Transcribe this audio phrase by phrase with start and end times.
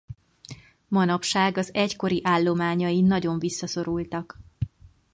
[0.87, 4.39] Manapság az egykori állományai nagyon visszaszorultak.